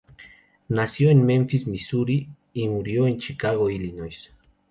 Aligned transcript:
Nació 0.69 1.11
en 1.11 1.23
Memphis, 1.23 1.67
Missouri 1.67 2.27
y 2.55 2.67
murió 2.67 3.05
en 3.05 3.19
Chicago, 3.19 3.69
Illinois. 3.69 4.31